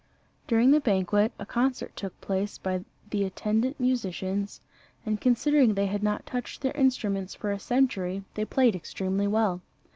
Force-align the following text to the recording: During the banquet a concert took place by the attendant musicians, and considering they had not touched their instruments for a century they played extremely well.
During 0.47 0.71
the 0.71 0.79
banquet 0.81 1.31
a 1.37 1.45
concert 1.45 1.95
took 1.95 2.19
place 2.21 2.57
by 2.57 2.83
the 3.11 3.23
attendant 3.23 3.79
musicians, 3.79 4.59
and 5.05 5.21
considering 5.21 5.75
they 5.75 5.85
had 5.85 6.01
not 6.01 6.25
touched 6.25 6.61
their 6.63 6.71
instruments 6.71 7.35
for 7.35 7.51
a 7.51 7.59
century 7.59 8.23
they 8.33 8.45
played 8.45 8.75
extremely 8.75 9.27
well. 9.27 9.61